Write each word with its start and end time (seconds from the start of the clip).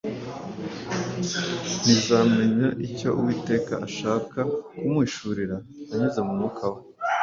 ntizamenya 1.81 2.67
icyo 2.87 3.09
Uwiteka 3.19 3.73
ashaka 3.87 4.39
kumuhishurira 4.75 5.55
anyuze 5.91 6.19
mu 6.25 6.33
mwuka 6.37 6.65
we! 6.73 6.81